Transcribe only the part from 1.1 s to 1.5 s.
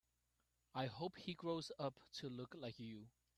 he